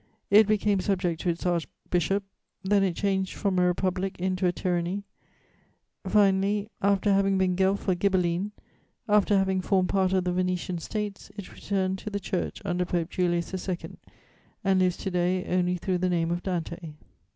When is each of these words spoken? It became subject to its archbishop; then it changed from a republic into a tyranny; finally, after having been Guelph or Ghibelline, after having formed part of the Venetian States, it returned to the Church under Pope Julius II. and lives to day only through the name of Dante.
It 0.31 0.47
became 0.47 0.79
subject 0.79 1.21
to 1.21 1.29
its 1.29 1.45
archbishop; 1.45 2.23
then 2.63 2.81
it 2.81 2.95
changed 2.95 3.35
from 3.35 3.59
a 3.59 3.67
republic 3.67 4.17
into 4.19 4.47
a 4.47 4.51
tyranny; 4.51 5.03
finally, 6.07 6.69
after 6.81 7.13
having 7.13 7.37
been 7.37 7.53
Guelph 7.53 7.87
or 7.87 7.93
Ghibelline, 7.93 8.49
after 9.07 9.37
having 9.37 9.61
formed 9.61 9.89
part 9.89 10.11
of 10.13 10.23
the 10.23 10.33
Venetian 10.33 10.79
States, 10.79 11.29
it 11.37 11.53
returned 11.53 11.99
to 11.99 12.09
the 12.09 12.19
Church 12.19 12.63
under 12.65 12.83
Pope 12.83 13.11
Julius 13.11 13.53
II. 13.69 13.77
and 14.63 14.79
lives 14.79 14.97
to 14.97 15.11
day 15.11 15.45
only 15.45 15.75
through 15.77 15.99
the 15.99 16.09
name 16.09 16.31
of 16.31 16.41
Dante. 16.41 16.93